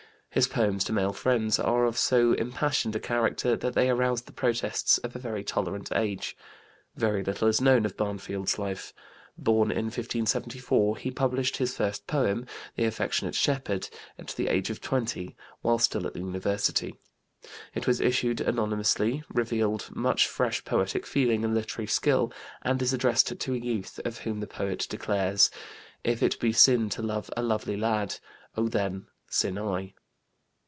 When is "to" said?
0.85-0.93, 23.37-23.53, 26.91-27.01